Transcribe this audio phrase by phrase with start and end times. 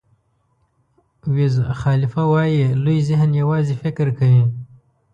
[1.35, 4.43] ویز خالیفه وایي لوی ذهن یوازې فکر کوي.